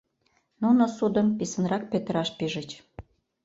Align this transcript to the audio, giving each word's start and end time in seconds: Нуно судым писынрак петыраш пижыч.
Нуно 0.61 0.83
судым 0.97 1.27
писынрак 1.37 1.83
петыраш 1.91 2.29
пижыч. 2.37 2.69